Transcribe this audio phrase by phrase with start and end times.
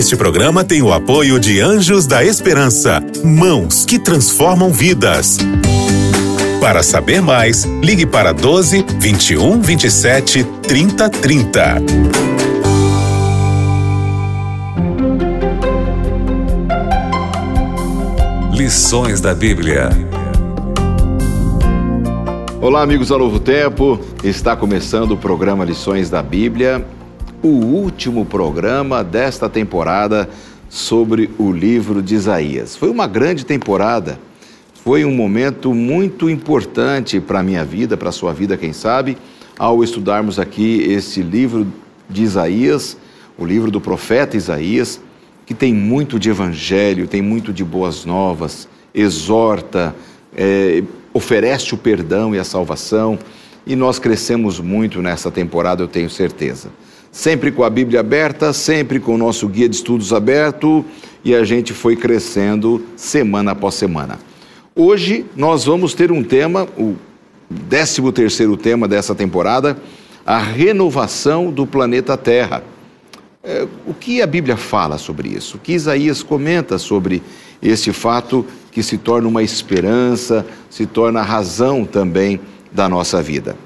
[0.00, 5.36] Este programa tem o apoio de Anjos da Esperança, mãos que transformam vidas.
[6.58, 11.82] Para saber mais, ligue para 12 21 27 30 30.
[18.54, 19.90] Lições da Bíblia.
[22.58, 24.00] Olá, amigos do Novo Tempo.
[24.24, 26.86] Está começando o programa Lições da Bíblia,
[27.42, 30.28] o último programa desta temporada
[30.68, 32.76] sobre o livro de Isaías.
[32.76, 34.18] Foi uma grande temporada.
[34.84, 39.16] Foi um momento muito importante para a minha vida, para a sua vida, quem sabe,
[39.58, 41.66] ao estudarmos aqui esse livro
[42.08, 42.96] de Isaías,
[43.36, 45.00] o livro do profeta Isaías,
[45.44, 49.94] que tem muito de evangelho, tem muito de boas novas, exorta,
[50.36, 53.18] é, oferece o perdão e a salvação,
[53.66, 56.70] e nós crescemos muito nessa temporada, eu tenho certeza.
[57.12, 60.84] Sempre com a Bíblia aberta, sempre com o nosso guia de estudos aberto,
[61.24, 64.18] e a gente foi crescendo semana após semana.
[64.76, 66.94] Hoje nós vamos ter um tema, o
[67.68, 69.76] 13 terceiro tema dessa temporada,
[70.24, 72.62] a renovação do planeta Terra.
[73.42, 75.56] É, o que a Bíblia fala sobre isso?
[75.56, 77.22] O que Isaías comenta sobre
[77.60, 83.56] esse fato que se torna uma esperança, se torna a razão também da nossa vida.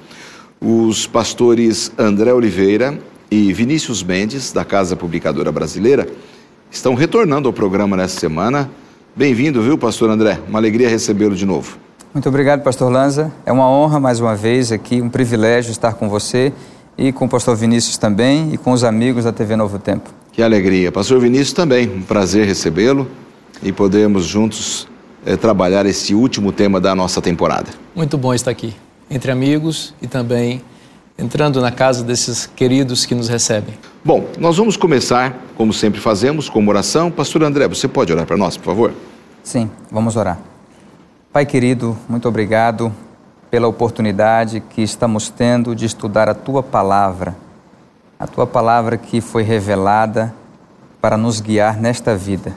[0.58, 2.98] Os pastores André Oliveira
[3.30, 6.08] e Vinícius Mendes, da Casa Publicadora Brasileira,
[6.70, 8.70] estão retornando ao programa nessa semana.
[9.16, 10.40] Bem-vindo, viu, pastor André?
[10.48, 11.78] Uma alegria recebê-lo de novo.
[12.12, 13.32] Muito obrigado, pastor Lanza.
[13.44, 16.52] É uma honra mais uma vez aqui, um privilégio estar com você
[16.96, 20.10] e com o pastor Vinícius também e com os amigos da TV Novo Tempo.
[20.32, 20.92] Que alegria.
[20.92, 23.08] Pastor Vinícius também, um prazer recebê-lo
[23.62, 24.88] e podermos juntos
[25.24, 27.70] é, trabalhar esse último tema da nossa temporada.
[27.94, 28.74] Muito bom estar aqui,
[29.10, 30.62] entre amigos e também
[31.16, 33.74] entrando na casa desses queridos que nos recebem.
[34.04, 37.10] Bom, nós vamos começar, como sempre fazemos, com uma oração.
[37.10, 38.92] Pastor André, você pode orar para nós, por favor?
[39.42, 40.38] Sim, vamos orar.
[41.32, 42.92] Pai querido, muito obrigado
[43.50, 47.36] pela oportunidade que estamos tendo de estudar a tua palavra,
[48.18, 50.34] a tua palavra que foi revelada
[51.00, 52.56] para nos guiar nesta vida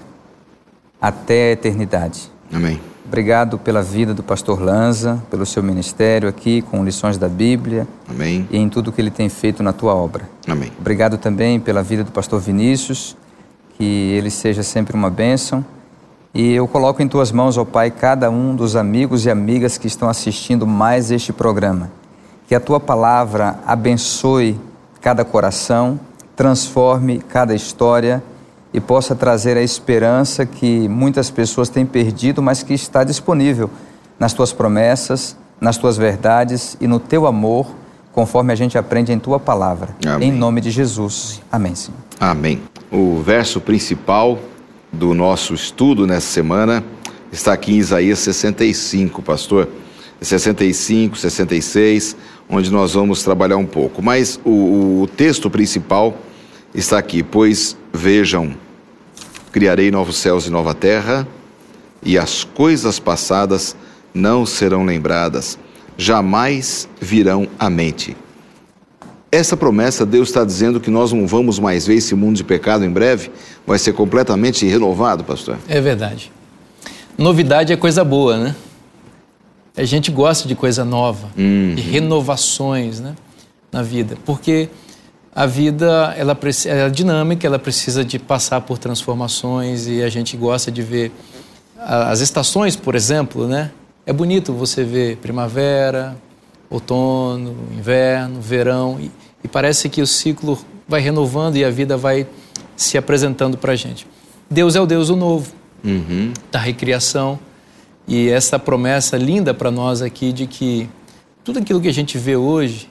[1.02, 2.32] até a eternidade.
[2.52, 2.80] Amém.
[3.08, 7.88] Obrigado pela vida do pastor Lanza, pelo seu ministério aqui com lições da Bíblia.
[8.10, 8.46] Amém.
[8.52, 10.30] E em tudo que ele tem feito na tua obra.
[10.46, 10.74] Amém.
[10.78, 13.16] Obrigado também pela vida do pastor Vinícius,
[13.78, 15.66] que ele seja sempre uma bênção.
[16.34, 19.88] E eu coloco em tuas mãos, ó Pai, cada um dos amigos e amigas que
[19.88, 21.90] estão assistindo mais este programa.
[22.46, 24.60] Que a tua palavra abençoe
[25.00, 25.98] cada coração,
[26.36, 28.22] transforme cada história
[28.78, 33.72] e possa trazer a esperança que muitas pessoas têm perdido, mas que está disponível
[34.20, 37.66] nas tuas promessas, nas tuas verdades e no teu amor,
[38.14, 39.96] conforme a gente aprende em tua palavra.
[40.06, 40.30] Amém.
[40.30, 41.42] Em nome de Jesus.
[41.52, 41.98] Amém, Senhor.
[42.20, 42.62] Amém.
[42.92, 44.38] O verso principal
[44.94, 46.84] do nosso estudo nessa semana
[47.32, 49.68] está aqui em Isaías 65, pastor.
[50.22, 52.16] 65, 66,
[52.48, 54.04] onde nós vamos trabalhar um pouco.
[54.04, 56.16] Mas o, o texto principal
[56.76, 58.56] está aqui, pois vejam
[59.52, 61.28] Criarei novos céus e nova terra,
[62.04, 63.76] e as coisas passadas
[64.14, 65.58] não serão lembradas,
[65.98, 68.16] jamais virão à mente.
[69.32, 72.86] Essa promessa, Deus está dizendo que nós não vamos mais ver esse mundo de pecado
[72.86, 73.30] em breve,
[73.66, 75.58] vai ser completamente renovado, pastor?
[75.68, 76.32] É verdade.
[77.18, 78.56] Novidade é coisa boa, né?
[79.76, 81.76] A gente gosta de coisa nova, uhum.
[81.76, 83.16] de renovações né,
[83.72, 84.70] na vida, porque
[85.38, 90.72] a vida ela, é dinâmica, ela precisa de passar por transformações e a gente gosta
[90.72, 91.12] de ver
[91.78, 93.70] as estações, por exemplo, né?
[94.04, 96.18] É bonito você ver primavera,
[96.72, 99.12] outono, inverno, verão e,
[99.44, 102.26] e parece que o ciclo vai renovando e a vida vai
[102.76, 104.08] se apresentando para a gente.
[104.50, 106.34] Deus é o Deus do novo, uhum.
[106.52, 107.38] da recriação
[108.08, 110.90] e essa promessa linda para nós aqui de que
[111.44, 112.90] tudo aquilo que a gente vê hoje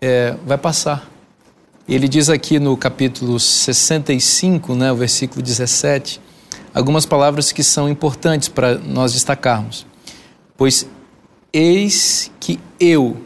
[0.00, 1.08] é, vai passar
[1.94, 6.20] ele diz aqui no capítulo 65, né, o versículo 17,
[6.74, 9.86] algumas palavras que são importantes para nós destacarmos.
[10.56, 10.86] Pois
[11.52, 13.16] eis que eu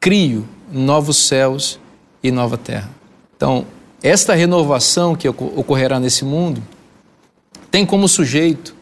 [0.00, 1.78] crio novos céus
[2.22, 2.90] e nova terra.
[3.36, 3.66] Então,
[4.02, 6.62] esta renovação que ocorrerá nesse mundo
[7.70, 8.74] tem como sujeito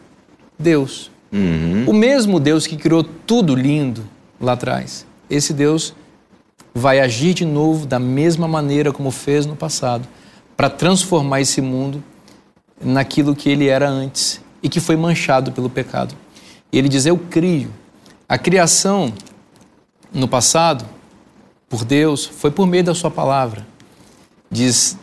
[0.58, 1.10] Deus.
[1.32, 1.84] Uhum.
[1.86, 4.04] O mesmo Deus que criou tudo lindo
[4.40, 5.06] lá atrás.
[5.28, 5.94] Esse Deus
[6.74, 10.06] vai agir de novo da mesma maneira como fez no passado,
[10.56, 12.02] para transformar esse mundo
[12.82, 16.14] naquilo que ele era antes e que foi manchado pelo pecado.
[16.72, 17.70] E ele diz: Eu crio.
[18.28, 19.12] A criação
[20.12, 20.84] no passado,
[21.68, 23.66] por Deus, foi por meio da Sua palavra.
[24.50, 24.96] Diz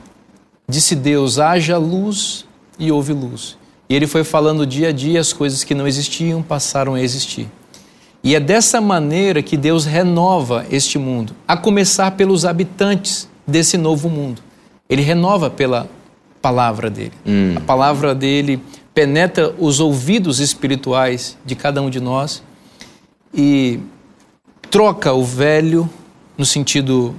[0.71, 2.45] disse Deus: haja luz
[2.79, 3.57] e houve luz.
[3.89, 7.47] E ele foi falando dia a dia as coisas que não existiam passaram a existir.
[8.23, 14.09] E é dessa maneira que Deus renova este mundo, a começar pelos habitantes desse novo
[14.09, 14.41] mundo.
[14.88, 15.89] Ele renova pela
[16.41, 17.13] palavra dele.
[17.25, 17.53] Hum.
[17.56, 18.62] A palavra dele
[18.94, 22.44] penetra os ouvidos espirituais de cada um de nós
[23.33, 23.79] e
[24.69, 25.89] troca o velho
[26.38, 27.15] no sentido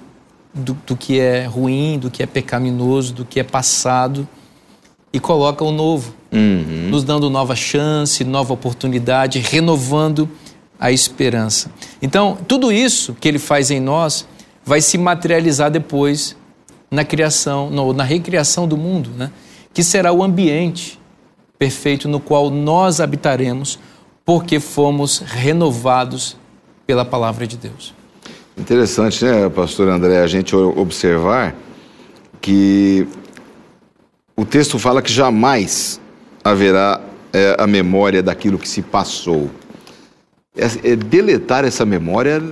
[0.55, 4.29] do, do, que é ruim, do que é pecaminoso, do que é passado
[5.13, 6.89] e coloca o novo, uhum.
[6.91, 10.29] nos dando nova chance, nova oportunidade, renovando
[10.83, 11.71] a esperança.
[12.03, 14.27] Então, tudo isso que ele faz em nós
[14.65, 16.37] vai se materializar depois
[16.91, 19.31] na criação, no, na recriação do mundo, né?
[19.73, 21.01] que será o ambiente
[21.57, 23.79] perfeito no qual nós habitaremos,
[24.25, 26.37] porque fomos renovados
[26.85, 27.95] pela palavra de Deus.
[28.59, 31.55] Interessante, né, pastor André, a gente observar
[32.41, 33.07] que
[34.37, 36.01] o texto fala que jamais
[36.43, 37.01] haverá
[37.33, 39.49] é, a memória daquilo que se passou.
[40.55, 42.43] É, é, deletar essa memória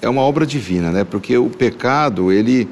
[0.00, 1.04] é uma obra divina, né?
[1.04, 2.68] Porque o pecado, ele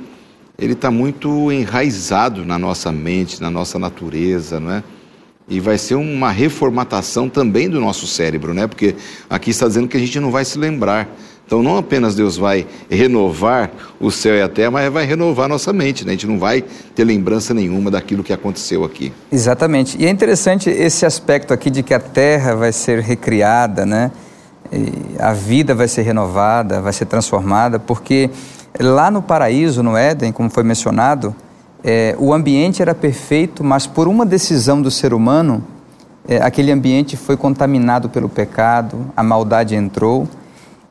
[0.59, 4.83] ele está muito enraizado na nossa mente, na nossa natureza, não é?
[5.49, 8.67] E vai ser uma reformatação também do nosso cérebro, né?
[8.67, 8.97] Porque
[9.29, 11.09] aqui está dizendo que a gente não vai se lembrar.
[11.47, 13.71] Então, não apenas Deus vai renovar
[14.01, 16.11] o céu e a terra, mas vai renovar nossa mente, né?
[16.11, 16.65] A gente não vai
[16.95, 19.13] ter lembrança nenhuma daquilo que aconteceu aqui.
[19.31, 19.97] Exatamente.
[19.97, 24.11] E é interessante esse aspecto aqui de que a terra vai ser recriada, né?
[25.19, 28.31] A vida vai ser renovada, vai ser transformada, porque
[28.79, 31.35] Lá no paraíso, no Éden, como foi mencionado,
[31.83, 35.65] é, o ambiente era perfeito, mas por uma decisão do ser humano,
[36.29, 40.29] é, aquele ambiente foi contaminado pelo pecado, a maldade entrou.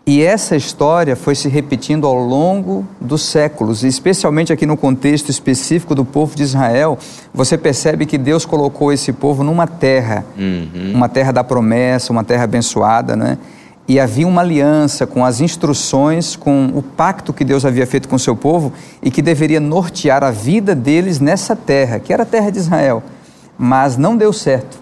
[0.05, 5.93] E essa história foi se repetindo ao longo dos séculos, especialmente aqui no contexto específico
[5.93, 6.97] do povo de Israel,
[7.31, 10.93] você percebe que Deus colocou esse povo numa terra, uhum.
[10.95, 13.37] uma terra da promessa, uma terra abençoada, né?
[13.89, 18.18] E havia uma aliança com as instruções, com o pacto que Deus havia feito com
[18.18, 18.71] o seu povo
[19.01, 23.01] e que deveria nortear a vida deles nessa terra, que era a terra de Israel.
[23.57, 24.77] Mas não deu certo.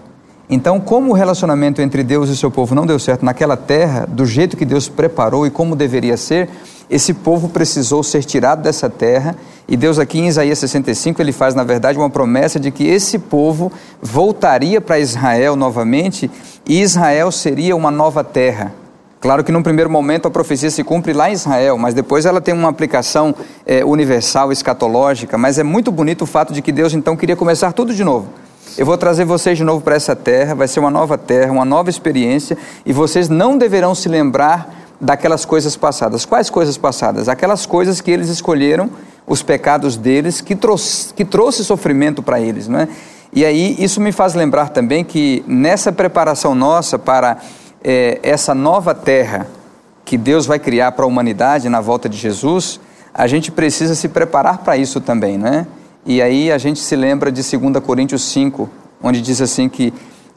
[0.50, 4.26] Então, como o relacionamento entre Deus e seu povo não deu certo naquela terra, do
[4.26, 6.50] jeito que Deus preparou e como deveria ser,
[6.90, 9.34] esse povo precisou ser tirado dessa terra.
[9.66, 13.18] E Deus, aqui em Isaías 65, ele faz, na verdade, uma promessa de que esse
[13.18, 13.72] povo
[14.02, 16.30] voltaria para Israel novamente
[16.66, 18.74] e Israel seria uma nova terra.
[19.20, 22.40] Claro que num primeiro momento a profecia se cumpre lá em Israel, mas depois ela
[22.40, 23.34] tem uma aplicação
[23.66, 25.36] é, universal, escatológica.
[25.36, 28.28] Mas é muito bonito o fato de que Deus então queria começar tudo de novo.
[28.76, 31.64] Eu vou trazer vocês de novo para essa terra, vai ser uma nova terra, uma
[31.64, 32.56] nova experiência,
[32.86, 36.24] e vocês não deverão se lembrar daquelas coisas passadas.
[36.24, 37.28] Quais coisas passadas?
[37.28, 38.88] Aquelas coisas que eles escolheram,
[39.26, 42.88] os pecados deles, que trouxe, que trouxe sofrimento para eles, não é?
[43.32, 47.38] E aí isso me faz lembrar também que nessa preparação nossa para
[47.82, 49.46] é, essa nova terra
[50.04, 52.80] que Deus vai criar para a humanidade na volta de Jesus,
[53.12, 55.66] a gente precisa se preparar para isso também, né?
[56.06, 58.70] E aí a gente se lembra de 2 Coríntios 5,
[59.02, 59.92] onde diz assim que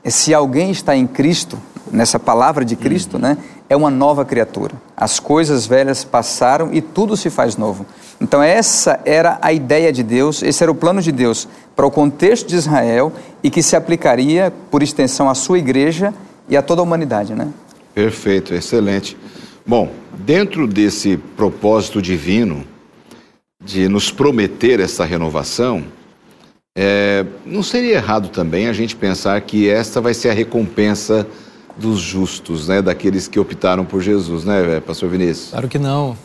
[0.06, 1.58] se alguém está em Cristo,
[1.92, 3.38] nessa palavra de Cristo, né,
[3.70, 4.74] é uma nova criatura.
[4.98, 7.86] As coisas velhas passaram e tudo se faz novo.
[8.20, 11.92] Então essa era a ideia de Deus, esse era o plano de Deus para o
[11.92, 16.14] contexto de Israel e que se aplicaria por extensão à sua igreja
[16.52, 17.48] e a toda a humanidade, né?
[17.96, 19.18] Perfeito, excelente.
[19.66, 22.66] Bom, dentro desse propósito divino
[23.64, 25.84] de nos prometer essa renovação,
[26.78, 31.26] é, não seria errado também a gente pensar que esta vai ser a recompensa
[31.78, 35.52] dos justos, né, daqueles que optaram por Jesus, né, Pastor Vinícius?
[35.52, 36.18] Claro que não.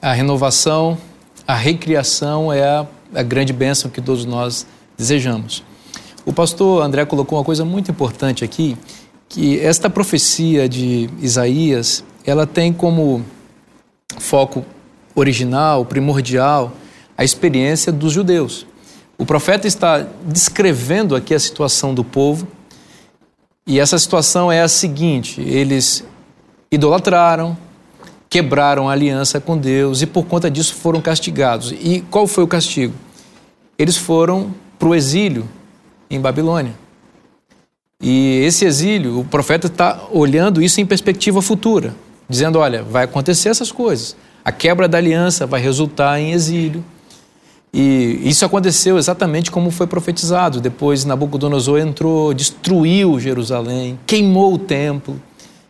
[0.00, 0.98] A renovação,
[1.46, 4.66] a recriação é a, a grande bênção que todos nós
[4.96, 5.64] desejamos.
[6.26, 8.76] O pastor André colocou uma coisa muito importante aqui,
[9.34, 13.24] que esta profecia de Isaías, ela tem como
[14.16, 14.64] foco
[15.12, 16.72] original, primordial,
[17.18, 18.64] a experiência dos judeus.
[19.18, 22.46] O profeta está descrevendo aqui a situação do povo,
[23.66, 26.04] e essa situação é a seguinte: eles
[26.70, 27.58] idolatraram,
[28.30, 31.72] quebraram a aliança com Deus e por conta disso foram castigados.
[31.72, 32.94] E qual foi o castigo?
[33.76, 35.48] Eles foram para o exílio
[36.08, 36.83] em Babilônia.
[38.06, 41.94] E esse exílio, o profeta está olhando isso em perspectiva futura,
[42.28, 44.14] dizendo: olha, vai acontecer essas coisas.
[44.44, 46.84] A quebra da aliança vai resultar em exílio.
[47.72, 50.60] E isso aconteceu exatamente como foi profetizado.
[50.60, 55.18] Depois Nabucodonosor entrou, destruiu Jerusalém, queimou o templo.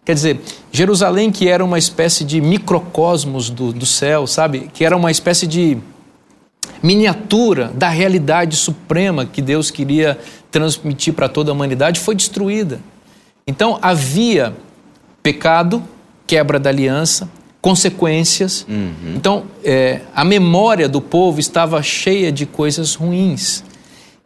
[0.05, 0.41] Quer dizer,
[0.73, 4.69] Jerusalém, que era uma espécie de microcosmos do, do céu, sabe?
[4.75, 5.79] Que era uma espécie de
[6.83, 10.19] miniatura da realidade suprema que Deus queria
[10.55, 12.81] transmitir para toda a humanidade foi destruída.
[13.45, 14.55] Então havia
[15.21, 15.83] pecado,
[16.29, 17.29] quebra da aliança,
[17.61, 18.65] consequências.
[18.69, 19.15] Uhum.
[19.17, 23.65] Então é, a memória do povo estava cheia de coisas ruins.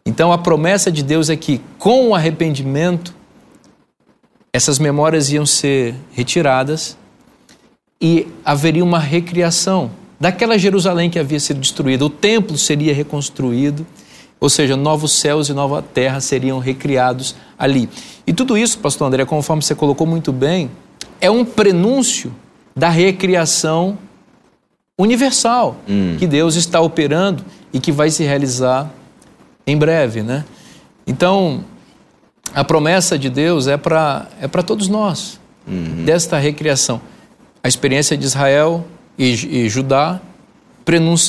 [0.04, 3.14] Então a promessa de Deus é que com o arrependimento
[4.52, 6.94] essas memórias iam ser retiradas
[7.98, 12.04] e haveria uma recriação daquela Jerusalém que havia sido destruída.
[12.04, 13.86] O templo seria reconstruído,
[14.40, 17.88] ou seja, novos céus e nova terra seriam recriados ali.
[18.26, 20.70] E tudo isso, pastor André, conforme você colocou muito bem,
[21.20, 22.34] é um prenúncio
[22.74, 23.98] da recriação
[24.96, 26.16] universal hum.
[26.18, 28.90] que Deus está operando e que vai se realizar
[29.66, 30.44] em breve, né?
[31.06, 31.64] Então,
[32.54, 36.04] a promessa de Deus é para é todos nós, uhum.
[36.04, 37.00] desta recriação.
[37.62, 38.86] A experiência de Israel
[39.18, 40.20] e, e Judá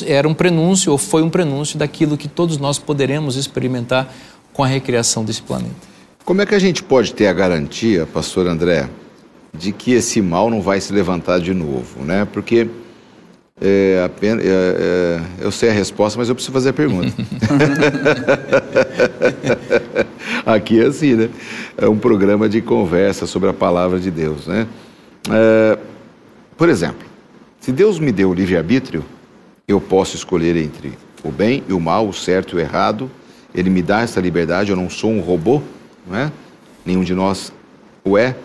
[0.06, 4.12] era um prenúncio, ou foi um prenúncio daquilo que todos nós poderemos experimentar
[4.52, 5.90] com a recriação desse planeta.
[6.24, 8.88] Como é que a gente pode ter a garantia, pastor André,
[9.56, 12.26] de que esse mal não vai se levantar de novo, né?
[12.30, 12.68] Porque
[13.60, 17.12] é, apenas, é, é, eu sei a resposta, mas eu preciso fazer a pergunta.
[20.46, 21.28] Aqui é assim, né?
[21.76, 24.66] É um programa de conversa sobre a palavra de Deus, né?
[25.30, 25.78] É,
[26.56, 27.06] por exemplo,
[27.60, 29.04] se Deus me deu o livre-arbítrio,
[29.72, 33.10] eu posso escolher entre o bem e o mal, o certo e o errado.
[33.54, 35.60] Ele me dá essa liberdade, eu não sou um robô,
[36.06, 36.32] não é?
[36.84, 37.52] Nenhum de nós
[38.04, 38.36] o é.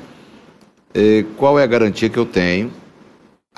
[0.94, 2.72] é qual é a garantia que eu tenho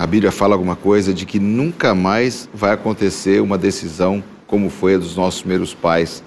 [0.00, 4.94] a Bíblia fala alguma coisa de que nunca mais vai acontecer uma decisão como foi
[4.94, 6.22] a dos nossos primeiros pais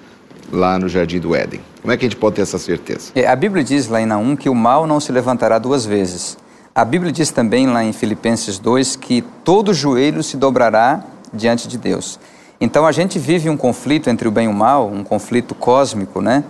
[0.52, 1.62] lá no Jardim do Éden.
[1.80, 3.12] Como é que a gente pode ter essa certeza?
[3.14, 6.36] É, a Bíblia diz lá em Naum que o mal não se levantará duas vezes.
[6.74, 11.78] A Bíblia diz também lá em Filipenses 2 que todo joelho se dobrará diante de
[11.78, 12.18] Deus.
[12.60, 16.20] Então a gente vive um conflito entre o bem e o mal, um conflito cósmico,
[16.20, 16.44] né?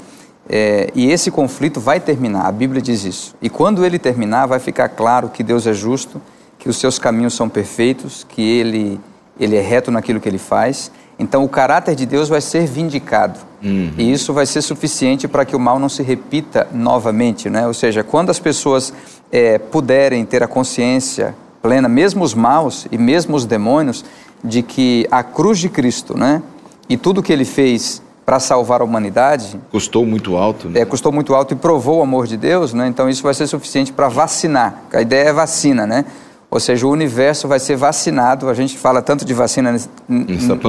[0.48, 3.34] É, e esse conflito vai terminar, a Bíblia diz isso.
[3.40, 6.20] E quando ele terminar, vai ficar claro que Deus é justo
[6.62, 9.00] que os seus caminhos são perfeitos, que ele,
[9.38, 10.92] ele é reto naquilo que ele faz.
[11.18, 13.40] Então, o caráter de Deus vai ser vindicado.
[13.60, 13.92] Uhum.
[13.98, 17.50] E isso vai ser suficiente para que o mal não se repita novamente.
[17.50, 17.66] Né?
[17.66, 18.92] Ou seja, quando as pessoas
[19.32, 24.04] é, puderem ter a consciência plena, mesmo os maus e mesmo os demônios,
[24.42, 26.42] de que a cruz de Cristo né,
[26.88, 29.58] e tudo que ele fez para salvar a humanidade.
[29.70, 30.80] Custou muito alto, né?
[30.80, 32.86] É, custou muito alto e provou o amor de Deus, né?
[32.86, 34.84] Então isso vai ser suficiente para vacinar.
[34.92, 36.04] A ideia é vacina, né?
[36.50, 38.48] Ou seja, o universo vai ser vacinado.
[38.48, 39.74] A gente fala tanto de vacina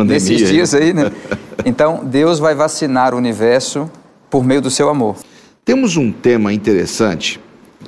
[0.06, 1.12] nesses dias aí, né?
[1.66, 3.90] Então, Deus vai vacinar o universo
[4.30, 5.16] por meio do seu amor.
[5.64, 7.40] Temos um tema interessante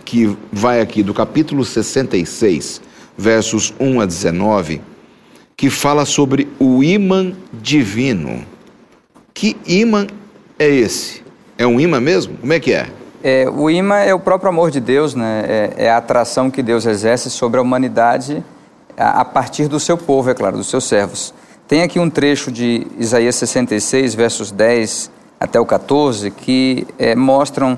[0.06, 2.82] que vai aqui do capítulo 66,
[3.18, 4.82] versos 1 a 19,
[5.58, 8.46] que fala sobre o imã divino.
[9.34, 10.08] Que imã
[10.60, 11.24] é esse?
[11.58, 12.38] É um imã mesmo?
[12.38, 12.88] Como é que é?
[13.24, 15.44] É, o imã é o próprio amor de Deus, né?
[15.48, 18.44] É, é, a atração que Deus exerce sobre a humanidade
[18.98, 21.34] a, partir do seu povo, é claro, dos seus servos.
[21.68, 25.10] Tem aqui um trecho de Isaías 66, versos 10
[25.40, 27.76] até o 14, que é, mostram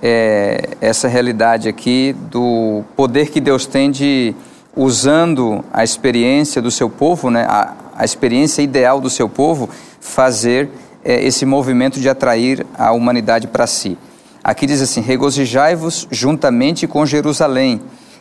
[0.00, 4.34] é, essa realidade aqui do poder que Deus tem de,
[4.76, 7.46] usando a experiência do seu povo, né?
[7.48, 9.68] a, a experiência ideal do seu povo,
[10.00, 10.68] fazer
[11.04, 13.96] é, esse movimento de atrair a humanidade para si.
[14.42, 17.80] Aqui diz assim: Regozijai-vos juntamente com Jerusalém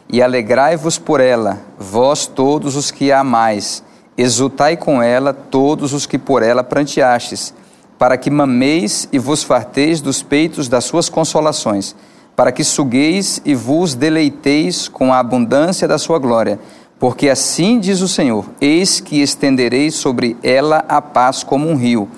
[0.09, 3.83] e alegrai-vos por ela, vós todos os que a amais.
[4.15, 7.53] Exultai com ela todos os que por ela pranteastes,
[7.97, 11.95] para que mameis e vos farteis dos peitos das suas consolações,
[12.35, 16.59] para que sugueis e vos deleiteis com a abundância da sua glória.
[16.99, 22.09] Porque assim diz o Senhor: Eis que estenderei sobre ela a paz como um rio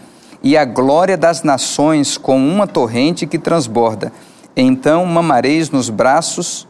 [0.44, 4.14] e a glória das nações com uma torrente que transborda.
[4.56, 6.68] Então mamareis nos braços,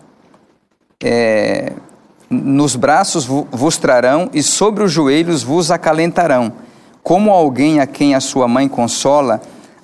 [1.03, 1.73] é,
[2.29, 6.53] nos braços vos trarão e sobre os joelhos vos acalentarão.
[7.03, 9.41] Como alguém a quem a sua mãe consola,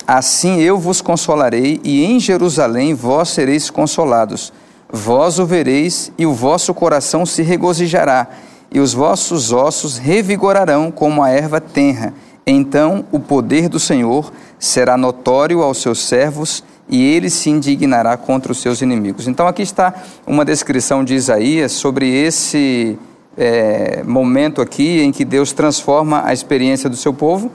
[0.07, 4.51] assim eu vos consolarei, e em Jerusalém vós sereis consolados.
[4.91, 8.27] Vós o vereis, e o vosso coração se regozijará,
[8.71, 12.13] e os vossos ossos revigorarão como a erva tenra
[12.45, 18.51] então o poder do Senhor será notório aos seus servos e ele se indignará contra
[18.51, 19.27] os seus inimigos.
[19.27, 19.93] Então aqui está
[20.25, 22.97] uma descrição de Isaías sobre esse
[23.37, 27.51] é, momento aqui em que Deus transforma a experiência do seu povo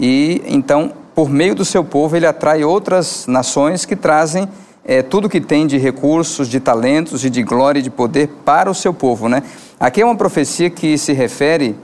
[0.00, 4.48] e então por meio do seu povo ele atrai outras nações que trazem
[4.84, 8.70] é, tudo que tem de recursos, de talentos e de glória e de poder para
[8.70, 9.42] o seu povo, né?
[9.80, 11.74] Aqui é uma profecia que se refere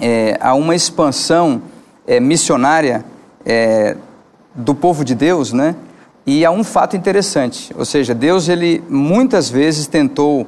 [0.00, 1.62] é, a uma expansão
[2.06, 3.04] é, missionária
[4.54, 5.74] do povo de Deus, né?
[6.26, 10.46] E há um fato interessante, ou seja, Deus ele muitas vezes tentou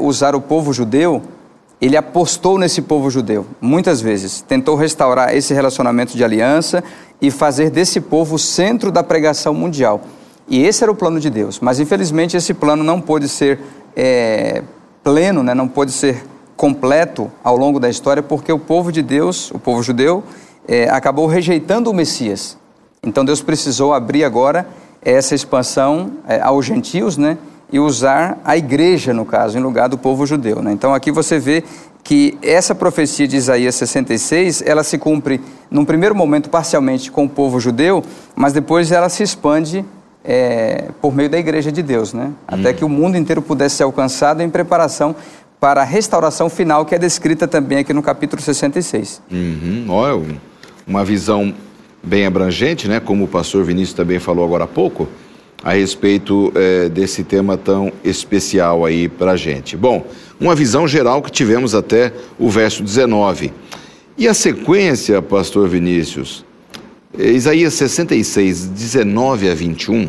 [0.00, 1.22] usar o povo judeu,
[1.84, 6.82] ele apostou nesse povo judeu, muitas vezes, tentou restaurar esse relacionamento de aliança
[7.20, 10.00] e fazer desse povo o centro da pregação mundial.
[10.48, 13.60] E esse era o plano de Deus, mas infelizmente esse plano não pôde ser
[13.94, 14.62] é,
[15.02, 16.24] pleno, né, não pôde ser
[16.56, 20.24] completo ao longo da história, porque o povo de Deus, o povo judeu,
[20.66, 22.56] é, acabou rejeitando o Messias.
[23.02, 24.66] Então Deus precisou abrir agora
[25.02, 27.36] essa expansão é, aos gentios, né?
[27.72, 30.62] E usar a igreja, no caso, em lugar do povo judeu.
[30.62, 30.72] Né?
[30.72, 31.64] Então aqui você vê
[32.02, 35.40] que essa profecia de Isaías 66, ela se cumpre
[35.70, 38.04] num primeiro momento parcialmente com o povo judeu,
[38.36, 39.84] mas depois ela se expande
[40.22, 42.30] é, por meio da igreja de Deus, né?
[42.46, 42.74] Até hum.
[42.74, 45.16] que o mundo inteiro pudesse ser alcançado em preparação
[45.58, 49.22] para a restauração final que é descrita também aqui no capítulo 66.
[49.30, 49.86] Uhum.
[49.88, 50.36] Olha,
[50.86, 51.54] uma visão
[52.02, 53.00] bem abrangente, né?
[53.00, 55.08] Como o pastor Vinícius também falou agora há pouco,
[55.62, 59.76] a respeito é, desse tema tão especial aí para a gente.
[59.76, 60.06] Bom,
[60.40, 63.52] uma visão geral que tivemos até o verso 19.
[64.16, 66.44] E a sequência, pastor Vinícius,
[67.18, 70.08] é, Isaías 66, 19 a 21,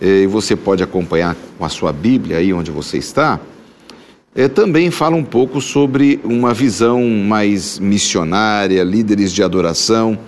[0.00, 3.40] é, e você pode acompanhar com a sua Bíblia aí onde você está,
[4.34, 10.18] é, também fala um pouco sobre uma visão mais missionária, líderes de adoração.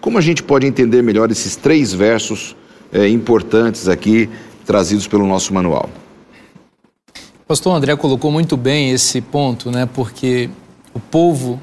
[0.00, 2.56] Como a gente pode entender melhor esses três versos
[2.92, 4.28] é, importantes aqui
[4.64, 5.88] trazidos pelo nosso manual?
[7.46, 9.84] Pastor André colocou muito bem esse ponto, né?
[9.84, 10.48] Porque
[10.94, 11.60] o povo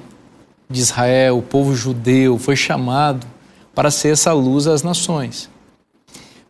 [0.70, 3.26] de Israel, o povo judeu, foi chamado
[3.74, 5.50] para ser essa luz às nações.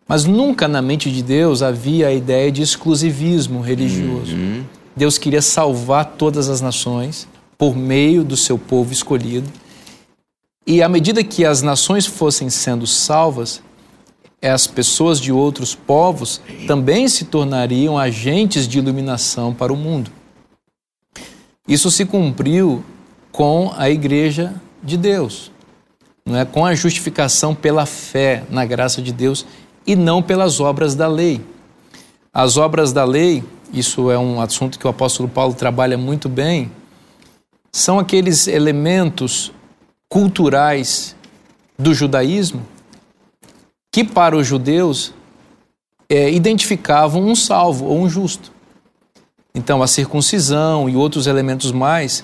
[0.08, 4.36] Mas nunca na mente de Deus havia a ideia de exclusivismo religioso.
[4.36, 4.64] Uhum.
[4.96, 9.48] Deus queria salvar todas as nações por meio do seu povo escolhido.
[10.66, 13.62] E à medida que as nações fossem sendo salvas,
[14.42, 20.12] as pessoas de outros povos também se tornariam agentes de iluminação para o mundo.
[21.68, 22.84] Isso se cumpriu
[23.32, 25.52] com a igreja de Deus,
[26.26, 29.46] não é com a justificação pela fé na graça de Deus
[29.86, 31.42] e não pelas obras da lei.
[32.34, 36.72] As obras da lei, isso é um assunto que o apóstolo Paulo trabalha muito bem,
[37.72, 39.52] são aqueles elementos
[40.08, 41.16] culturais
[41.78, 42.66] do judaísmo
[43.98, 45.12] que para os judeus
[46.08, 48.52] é, identificavam um salvo ou um justo.
[49.56, 52.24] Então, a circuncisão e outros elementos mais,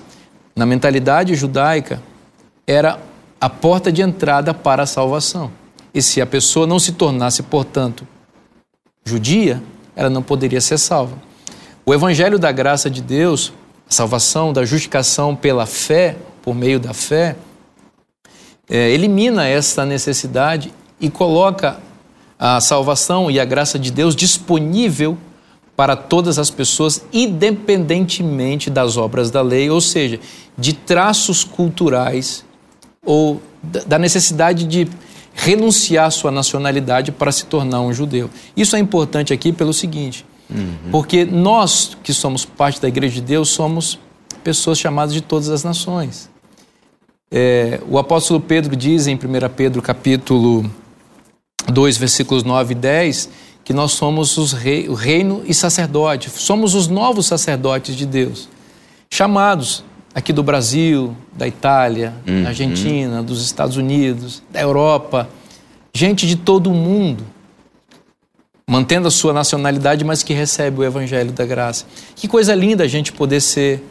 [0.54, 2.00] na mentalidade judaica,
[2.64, 3.00] era
[3.40, 5.50] a porta de entrada para a salvação.
[5.92, 8.06] E se a pessoa não se tornasse, portanto,
[9.04, 9.60] judia,
[9.96, 11.18] ela não poderia ser salva.
[11.84, 13.52] O evangelho da graça de Deus,
[13.90, 17.34] a salvação, da justificação pela fé, por meio da fé,
[18.70, 21.78] é, elimina essa necessidade e coloca
[22.38, 25.16] a salvação e a graça de Deus disponível
[25.76, 30.20] para todas as pessoas, independentemente das obras da lei, ou seja,
[30.56, 32.44] de traços culturais
[33.04, 34.88] ou da necessidade de
[35.34, 38.30] renunciar à sua nacionalidade para se tornar um judeu.
[38.56, 40.90] Isso é importante aqui pelo seguinte, uhum.
[40.92, 43.98] porque nós que somos parte da Igreja de Deus somos
[44.44, 46.30] pessoas chamadas de todas as nações.
[47.32, 49.18] É, o apóstolo Pedro diz em 1
[49.56, 50.70] Pedro capítulo
[51.72, 53.28] 2, versículos 9 e 10,
[53.64, 58.48] que nós somos os rei, o reino e sacerdote, somos os novos sacerdotes de Deus,
[59.10, 62.42] chamados aqui do Brasil, da Itália, uhum.
[62.42, 65.28] da Argentina, dos Estados Unidos, da Europa,
[65.92, 67.24] gente de todo o mundo,
[68.68, 71.84] mantendo a sua nacionalidade, mas que recebe o evangelho da graça.
[72.14, 73.82] Que coisa linda a gente poder ser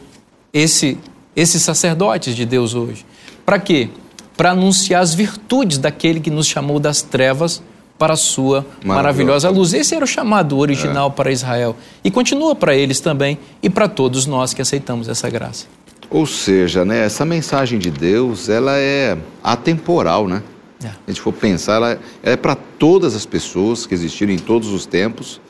[0.52, 0.98] esse
[1.36, 3.04] esses sacerdotes de Deus hoje.
[3.44, 3.90] Para quê?
[4.36, 7.62] Para anunciar as virtudes daquele que nos chamou das trevas
[7.98, 9.72] para a sua maravilhosa luz.
[9.72, 11.12] Esse era o chamado original é.
[11.12, 15.66] para Israel e continua para eles também e para todos nós que aceitamos essa graça.
[16.10, 20.42] Ou seja, né, essa mensagem de Deus, ela é atemporal, né?
[20.82, 20.88] É.
[20.88, 24.84] A gente for pensar, ela é para todas as pessoas que existiram em todos os
[24.86, 25.40] tempos.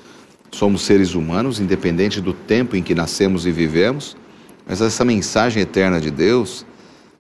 [0.53, 4.17] Somos seres humanos, independente do tempo em que nascemos e vivemos.
[4.67, 6.65] Mas essa mensagem eterna de Deus,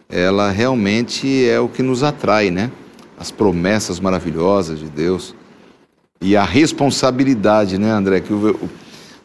[0.08, 2.70] ela realmente é o que nos atrai, né?
[3.18, 5.34] As promessas maravilhosas de Deus
[6.20, 8.20] e a responsabilidade, né, André?
[8.20, 8.70] Que o,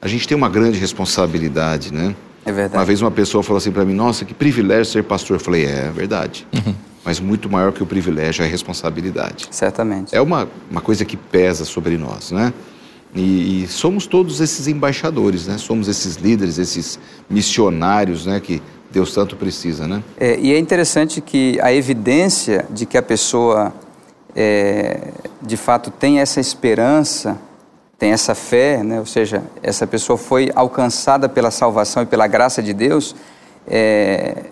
[0.01, 2.15] a gente tem uma grande responsabilidade, né?
[2.45, 2.77] É verdade.
[2.77, 5.37] Uma vez uma pessoa falou assim para mim: Nossa, que privilégio ser pastor.
[5.37, 6.45] Eu falei: É, é verdade.
[6.53, 6.75] Uhum.
[7.05, 9.47] Mas muito maior que o privilégio é a responsabilidade.
[9.51, 10.13] Certamente.
[10.13, 12.53] É uma, uma coisa que pesa sobre nós, né?
[13.15, 15.57] E, e, somos todos esses embaixadores, né?
[15.57, 18.39] Somos esses líderes, esses missionários, né?
[18.39, 20.03] Que Deus tanto precisa, né?
[20.19, 23.73] É, e é interessante que a evidência de que a pessoa
[24.35, 25.09] é,
[25.41, 27.37] de fato tem essa esperança,
[27.97, 28.99] tem essa fé, né?
[28.99, 33.15] ou seja, essa pessoa foi alcançada pela salvação e pela graça de Deus,
[33.67, 34.45] é,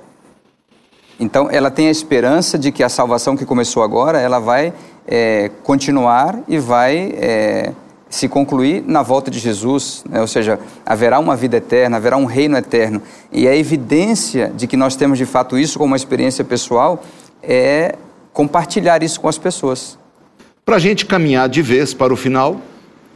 [1.19, 4.73] então ela tem a esperança de que a salvação que começou agora, ela vai
[5.07, 7.73] é, continuar e vai é,
[8.09, 10.21] se concluir na volta de Jesus, né?
[10.21, 13.01] ou seja, haverá uma vida eterna, haverá um reino eterno.
[13.31, 17.03] E a evidência de que nós temos de fato isso como uma experiência pessoal
[17.43, 17.95] é
[18.31, 19.97] compartilhar isso com as pessoas.
[20.65, 22.61] Para a gente caminhar de vez para o final,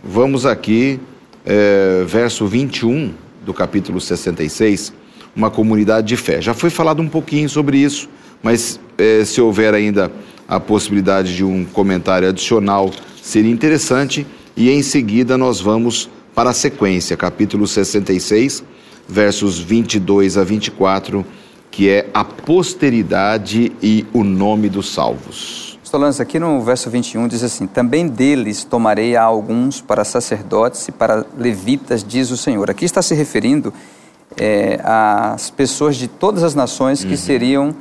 [0.03, 0.99] vamos aqui,
[1.45, 3.13] é, verso 21
[3.45, 4.93] do capítulo 66,
[5.35, 6.41] uma comunidade de fé.
[6.41, 8.09] Já foi falado um pouquinho sobre isso,
[8.43, 10.11] mas é, se houver ainda
[10.47, 14.25] a possibilidade de um comentário adicional, seria interessante.
[14.61, 18.63] E em seguida nós vamos para a sequência, capítulo 66,
[19.09, 21.25] versos 22 a 24,
[21.71, 25.79] que é a posteridade e o nome dos salvos.
[25.79, 30.91] Pastor aqui no verso 21 diz assim: Também deles tomarei a alguns para sacerdotes e
[30.91, 32.69] para levitas, diz o Senhor.
[32.69, 33.73] Aqui está se referindo
[34.39, 37.17] é, às pessoas de todas as nações que uhum.
[37.17, 37.75] seriam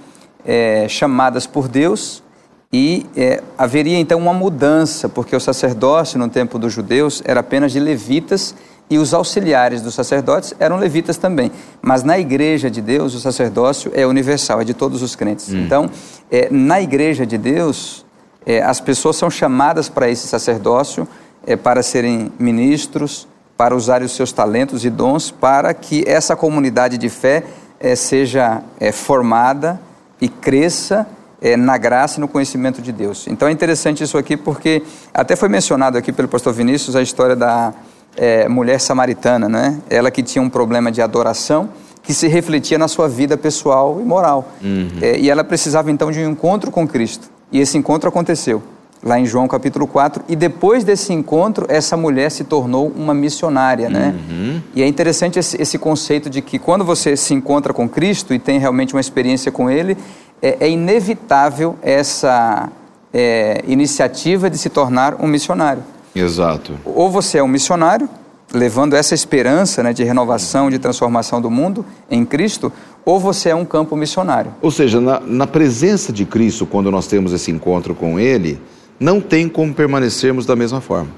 [0.47, 2.23] é, chamadas por Deus
[2.73, 7.73] e é, haveria então uma mudança, porque o sacerdócio no tempo dos judeus era apenas
[7.73, 8.55] de levitas
[8.89, 11.51] e os auxiliares dos sacerdotes eram levitas também.
[11.83, 15.49] Mas na igreja de Deus, o sacerdócio é universal, é de todos os crentes.
[15.49, 15.65] Hum.
[15.65, 15.91] Então,
[16.31, 18.05] é, na igreja de Deus,
[18.47, 21.09] é, as pessoas são chamadas para esse sacerdócio
[21.47, 26.97] é, para serem ministros, para usar os seus talentos e dons, para que essa comunidade
[26.97, 27.45] de fé
[27.81, 29.81] é, seja é, formada
[30.21, 31.07] e cresça
[31.41, 33.27] é, na graça e no conhecimento de Deus.
[33.27, 37.35] Então é interessante isso aqui porque até foi mencionado aqui pelo pastor Vinícius a história
[37.35, 37.73] da
[38.17, 39.79] é, mulher samaritana, né?
[39.89, 41.71] Ela que tinha um problema de adoração
[42.03, 44.49] que se refletia na sua vida pessoal e moral.
[44.63, 44.89] Uhum.
[45.01, 47.31] É, e ela precisava então de um encontro com Cristo.
[47.53, 48.63] E esse encontro aconteceu
[49.03, 53.89] lá em João capítulo 4, e depois desse encontro, essa mulher se tornou uma missionária,
[53.89, 54.15] né?
[54.29, 54.61] Uhum.
[54.75, 58.39] E é interessante esse, esse, conceito de que quando você se encontra com Cristo e
[58.39, 59.97] tem realmente uma experiência com Ele,
[60.43, 62.71] é, é inevitável essa
[63.13, 65.83] é, iniciativa de se tornar um missionário.
[66.15, 66.79] Exato.
[66.85, 68.09] Ou você é um missionário,
[68.53, 72.73] levando essa esperança né, de renovação, de transformação do mundo em Cristo,
[73.05, 74.53] ou você é um campo missionário.
[74.61, 78.61] Ou seja, na, na presença de Cristo, quando nós temos esse encontro com Ele,
[78.99, 81.11] não tem como permanecermos da mesma forma.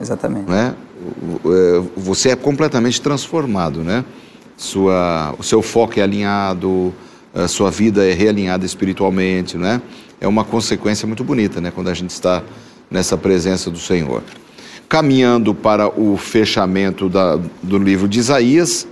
[0.00, 0.50] Exatamente.
[0.50, 0.74] Né?
[1.96, 4.04] Você é completamente transformado, né?
[4.56, 6.94] Sua, o seu foco é alinhado,
[7.34, 9.82] a sua vida é realinhada espiritualmente, né?
[10.20, 11.72] É uma consequência muito bonita, né?
[11.74, 12.42] Quando a gente está
[12.90, 14.22] nessa presença do Senhor.
[14.88, 18.86] Caminhando para o fechamento da, do livro de Isaías,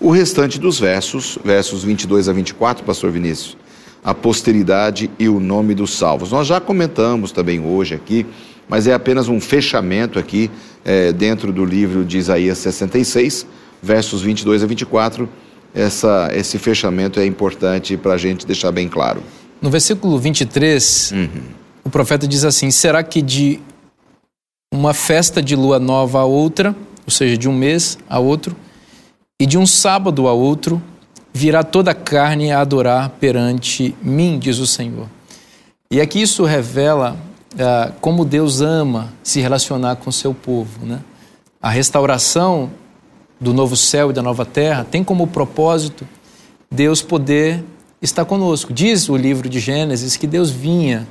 [0.00, 3.56] o restante dos versos, versos 22 a 24, pastor Vinícius,
[4.04, 6.30] a posteridade e o nome dos salvos.
[6.30, 8.24] Nós já comentamos também hoje aqui,
[8.68, 10.50] mas é apenas um fechamento aqui
[10.84, 13.44] é, dentro do livro de Isaías 66,
[13.82, 15.28] versos 22 a 24,
[15.74, 19.22] essa, esse fechamento é importante para a gente deixar bem claro.
[19.60, 21.28] No versículo 23, uhum.
[21.84, 23.60] o profeta diz assim: Será que de
[24.72, 28.54] uma festa de lua nova a outra, ou seja, de um mês a outro,
[29.40, 30.82] e de um sábado a outro,
[31.32, 35.08] virá toda a carne a adorar perante mim, diz o Senhor.
[35.90, 37.16] E aqui isso revela
[37.54, 40.84] uh, como Deus ama se relacionar com o seu povo.
[40.84, 41.00] Né?
[41.62, 42.70] A restauração
[43.40, 46.06] do novo céu e da nova terra tem como propósito
[46.70, 47.64] Deus poder
[48.02, 48.72] estar conosco.
[48.72, 51.06] Diz o livro de Gênesis que Deus vinha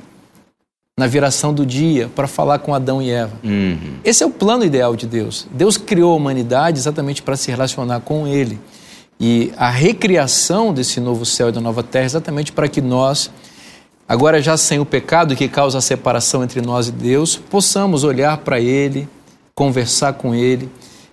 [0.96, 3.36] na viração do dia para falar com Adão e Eva.
[3.44, 3.98] Uhum.
[4.04, 5.46] Esse é o plano ideal de Deus.
[5.50, 8.58] Deus criou a humanidade exatamente para se relacionar com Ele.
[9.20, 13.30] E a recriação desse novo céu e da nova terra exatamente para que nós,
[14.08, 18.38] agora já sem o pecado que causa a separação entre nós e Deus, possamos olhar
[18.38, 19.08] para Ele,
[19.54, 20.68] conversar com Ele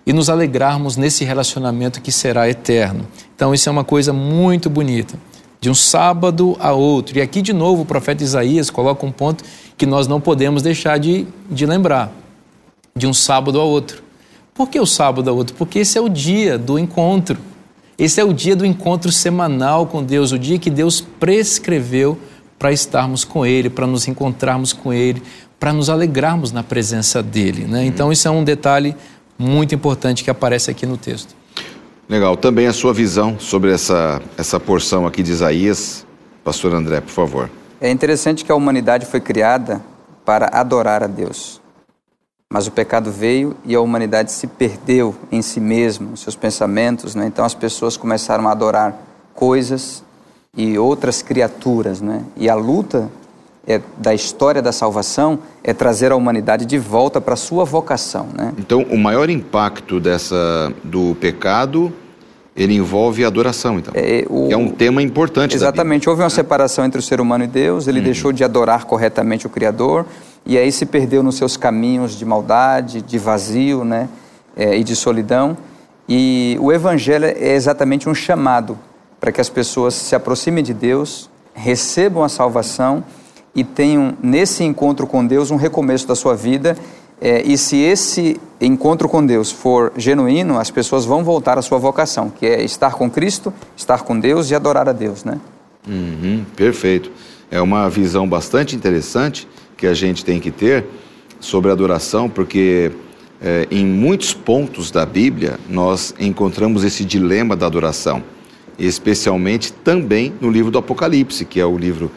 [0.06, 3.06] e nos alegrarmos nesse relacionamento que será eterno.
[3.34, 5.18] Então, isso é uma coisa muito bonita.
[5.60, 7.18] De um sábado a outro.
[7.18, 9.42] E aqui, de novo, o profeta Isaías coloca um ponto
[9.76, 12.12] que nós não podemos deixar de, de lembrar:
[12.94, 14.02] de um sábado a outro.
[14.54, 15.56] Por que o sábado a outro?
[15.56, 17.38] Porque esse é o dia do encontro.
[17.98, 22.18] Esse é o dia do encontro semanal com Deus, o dia que Deus prescreveu
[22.58, 25.22] para estarmos com Ele, para nos encontrarmos com Ele,
[25.58, 27.64] para nos alegrarmos na presença dEle.
[27.64, 27.86] Né?
[27.86, 28.94] Então, isso é um detalhe
[29.38, 31.34] muito importante que aparece aqui no texto.
[32.08, 32.36] Legal.
[32.36, 36.06] Também a sua visão sobre essa, essa porção aqui de Isaías,
[36.44, 37.50] pastor André, por favor.
[37.80, 39.82] É interessante que a humanidade foi criada
[40.24, 41.60] para adorar a Deus.
[42.50, 47.14] Mas o pecado veio e a humanidade se perdeu em si mesmo, em seus pensamentos.
[47.14, 47.26] Né?
[47.26, 48.96] Então as pessoas começaram a adorar
[49.34, 50.04] coisas,
[50.56, 52.24] e outras criaturas, né?
[52.34, 53.10] E a luta
[53.66, 58.28] é, da história da salvação é trazer a humanidade de volta para a sua vocação,
[58.32, 58.52] né?
[58.58, 61.92] Então, o maior impacto dessa do pecado
[62.56, 63.92] ele envolve a adoração, então.
[63.94, 64.50] É, o...
[64.50, 65.54] é um tema importante.
[65.54, 66.08] Exatamente.
[66.08, 68.04] Houve uma separação entre o ser humano e Deus, ele uhum.
[68.04, 70.06] deixou de adorar corretamente o Criador,
[70.44, 74.08] e aí se perdeu nos seus caminhos de maldade, de vazio né?
[74.56, 75.56] É, e de solidão.
[76.08, 78.78] E o Evangelho é exatamente um chamado
[79.20, 83.04] para que as pessoas se aproximem de Deus, recebam a salvação
[83.56, 86.76] e tenham nesse encontro com Deus um recomeço da sua vida
[87.20, 91.78] é, e se esse encontro com Deus for genuíno, as pessoas vão voltar à sua
[91.78, 95.40] vocação, que é estar com Cristo, estar com Deus e adorar a Deus, né?
[95.88, 97.10] Uhum, perfeito.
[97.50, 100.84] É uma visão bastante interessante que a gente tem que ter
[101.40, 102.92] sobre adoração, porque
[103.40, 108.22] é, em muitos pontos da Bíblia nós encontramos esse dilema da adoração,
[108.78, 112.10] especialmente também no livro do Apocalipse, que é o livro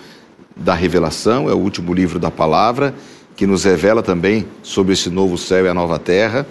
[0.59, 2.93] da revelação, é o último livro da palavra
[3.39, 6.45] que nos revela também sobre esse novo céu e a nova terra.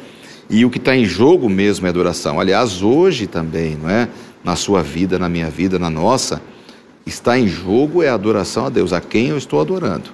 [0.48, 2.40] E o que está em jogo mesmo é adoração.
[2.40, 4.08] Aliás, hoje também, não é?
[4.42, 6.40] Na sua vida, na minha vida, na nossa,
[7.04, 10.08] está em jogo é a adoração a Deus, a quem eu estou adorando.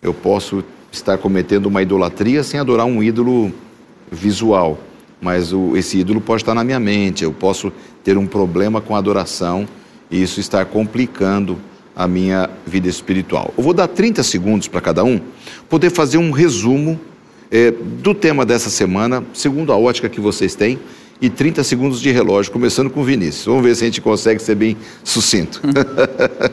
[0.00, 3.52] Eu posso estar cometendo uma idolatria sem adorar um ídolo
[4.10, 4.78] visual,
[5.20, 7.22] mas o, esse ídolo pode estar na minha mente.
[7.22, 7.70] Eu posso
[8.02, 9.68] ter um problema com a adoração
[10.10, 11.58] e isso estar complicando
[11.96, 13.52] a minha vida espiritual.
[13.56, 15.20] Eu vou dar 30 segundos para cada um
[15.68, 16.98] poder fazer um resumo
[17.50, 20.78] é, do tema dessa semana, segundo a ótica que vocês têm,
[21.20, 23.44] e 30 segundos de relógio, começando com o Vinícius.
[23.46, 25.60] Vamos ver se a gente consegue ser bem sucinto.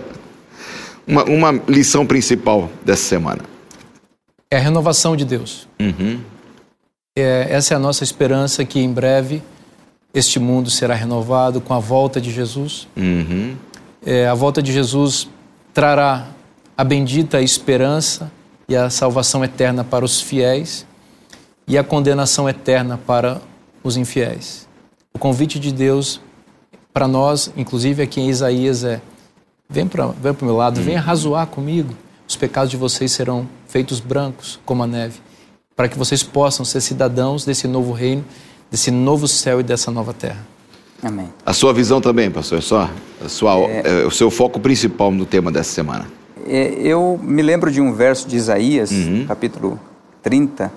[1.08, 3.42] uma, uma, lição principal dessa semana.
[4.50, 5.68] É a renovação de Deus.
[5.80, 6.20] Uhum.
[7.18, 9.42] É, essa é a nossa esperança que em breve
[10.14, 12.88] este mundo será renovado com a volta de Jesus.
[12.96, 13.56] Uhum
[14.06, 15.30] é, a volta de Jesus
[15.74, 16.28] trará
[16.78, 18.32] a bendita esperança
[18.68, 20.86] e a salvação eterna para os fiéis
[21.68, 23.42] e a condenação eterna para
[23.84, 24.68] os infiéis.
[25.14, 26.20] O convite de Deus
[26.94, 29.02] para nós, inclusive aqui em Isaías, é:
[29.70, 30.84] vem para vem o meu lado, hum.
[30.84, 31.96] venha razoar comigo.
[32.28, 35.20] Os pecados de vocês serão feitos brancos como a neve,
[35.76, 38.24] para que vocês possam ser cidadãos desse novo reino,
[38.70, 40.51] desse novo céu e dessa nova terra.
[41.04, 41.30] Amém.
[41.46, 42.90] A sua visão também, pastor, só
[43.24, 46.06] a sua, é, é, o seu foco principal no tema dessa semana.
[46.48, 49.26] É, eu me lembro de um verso de Isaías, uhum.
[49.28, 49.80] capítulo
[50.22, 50.72] 30,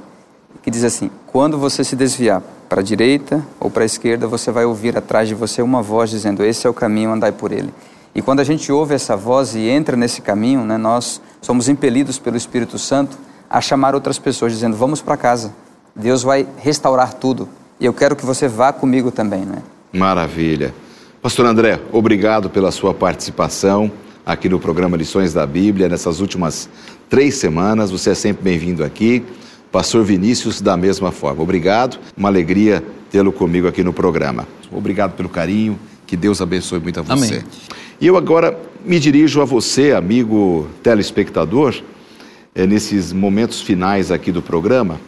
[0.63, 4.51] que diz assim: Quando você se desviar para a direita ou para a esquerda, você
[4.51, 7.73] vai ouvir atrás de você uma voz dizendo: Esse é o caminho, andai por ele.
[8.15, 12.19] E quando a gente ouve essa voz e entra nesse caminho, né, nós somos impelidos
[12.19, 13.19] pelo Espírito Santo
[13.51, 15.53] a chamar outras pessoas, dizendo: Vamos para casa.
[15.95, 17.49] Deus vai restaurar tudo.
[17.79, 19.63] E eu quero que você vá comigo também, né?
[19.95, 20.75] Maravilha.
[21.23, 23.91] Pastor André, obrigado pela sua participação
[24.27, 26.69] aqui no programa Lições da Bíblia nessas últimas
[27.09, 27.93] três semanas.
[27.93, 29.25] Você é sempre bem-vindo aqui.
[29.71, 31.43] Pastor Vinícius, da mesma forma.
[31.43, 34.47] Obrigado, uma alegria tê-lo comigo aqui no programa.
[34.71, 37.37] Obrigado pelo carinho, que Deus abençoe muito a você.
[37.37, 37.45] Amém.
[38.01, 41.75] E eu agora me dirijo a você, amigo telespectador,
[42.55, 45.01] é, nesses momentos finais aqui do programa,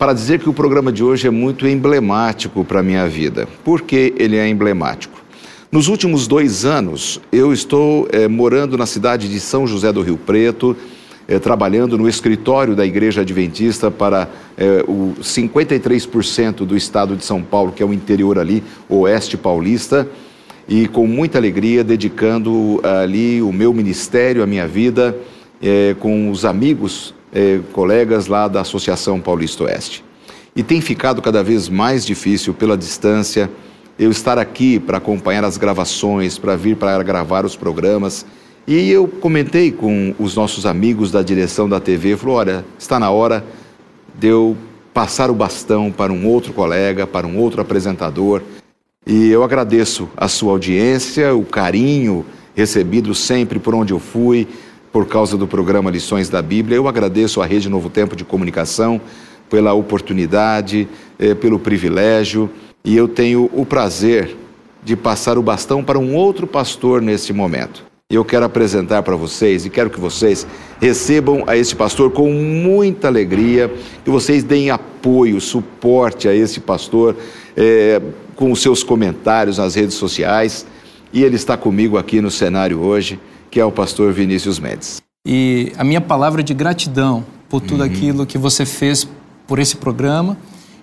[0.00, 3.46] para dizer que o programa de hoje é muito emblemático para a minha vida.
[3.62, 5.22] Por que ele é emblemático?
[5.70, 10.16] Nos últimos dois anos, eu estou é, morando na cidade de São José do Rio
[10.16, 10.74] Preto,
[11.28, 17.42] é, trabalhando no escritório da Igreja Adventista para é, o 53% do estado de São
[17.42, 20.08] Paulo, que é o interior ali, oeste paulista,
[20.66, 25.14] e com muita alegria dedicando ali o meu ministério, a minha vida,
[25.98, 30.04] com os amigos eh, colegas lá da Associação Paulista Oeste.
[30.54, 33.50] E tem ficado cada vez mais difícil pela distância
[33.98, 38.24] eu estar aqui para acompanhar as gravações, para vir para gravar os programas.
[38.66, 43.10] E eu comentei com os nossos amigos da direção da TV, falou, olha, está na
[43.10, 43.44] hora
[44.18, 44.56] de eu
[44.92, 48.42] passar o bastão para um outro colega, para um outro apresentador.
[49.06, 54.46] E eu agradeço a sua audiência, o carinho recebido sempre por onde eu fui,
[54.92, 56.76] por causa do programa Lições da Bíblia.
[56.76, 59.00] Eu agradeço à Rede Novo Tempo de Comunicação
[59.48, 62.50] pela oportunidade, eh, pelo privilégio,
[62.84, 64.36] e eu tenho o prazer
[64.82, 67.84] de passar o bastão para um outro pastor nesse momento.
[68.08, 70.46] Eu quero apresentar para vocês e quero que vocês
[70.80, 73.72] recebam a esse pastor com muita alegria,
[74.04, 77.16] que vocês deem apoio, suporte a esse pastor
[77.56, 78.00] eh,
[78.34, 80.66] com os seus comentários nas redes sociais.
[81.12, 83.18] E ele está comigo aqui no cenário hoje
[83.50, 85.02] que é o pastor Vinícius Mendes.
[85.26, 87.86] E a minha palavra de gratidão por tudo uhum.
[87.86, 89.06] aquilo que você fez
[89.46, 90.36] por esse programa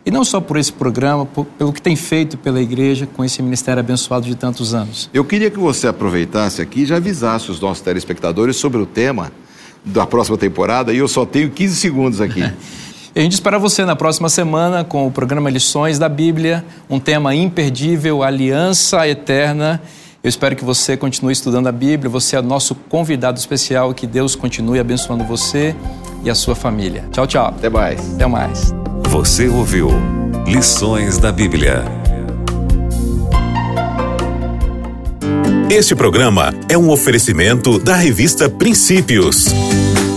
[0.06, 3.42] E não só por esse programa, por, pelo que tem feito pela igreja com esse
[3.42, 5.10] ministério abençoado de tantos anos.
[5.14, 9.32] Eu queria que você aproveitasse aqui e já avisasse os nossos telespectadores sobre o tema
[9.84, 12.42] da próxima temporada e eu só tenho 15 segundos aqui.
[13.16, 17.36] a gente espera você na próxima semana com o programa Lições da Bíblia, um tema
[17.36, 19.82] imperdível, aliança eterna.
[20.28, 24.36] Eu espero que você continue estudando a Bíblia, você é nosso convidado especial, que Deus
[24.36, 25.74] continue abençoando você
[26.22, 27.06] e a sua família.
[27.14, 27.48] Tchau, tchau.
[27.48, 28.16] Até mais.
[28.16, 28.74] Até mais.
[29.08, 29.90] Você ouviu
[30.46, 31.86] Lições da Bíblia.
[35.70, 39.46] Este programa é um oferecimento da revista Princípios.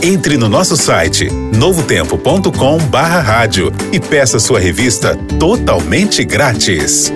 [0.02, 7.12] Entre no nosso site novotempo.com/rádio e peça sua revista totalmente grátis.